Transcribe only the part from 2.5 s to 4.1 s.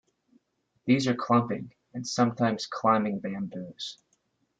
climbing bamboos.